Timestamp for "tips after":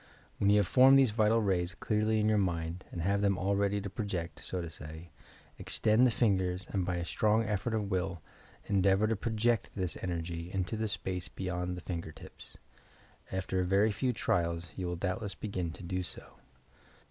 12.11-13.59